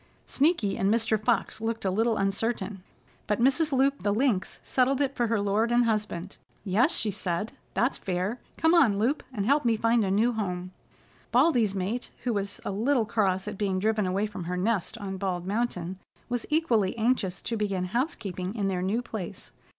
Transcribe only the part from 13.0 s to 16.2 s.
cross at being driven away from her nest on Bald Mountain,